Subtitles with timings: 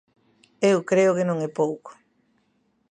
[0.71, 1.91] Eu creo que non é pouco.